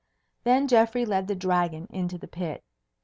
[0.45, 2.63] Then Geoffrey led the Dragon into the pit.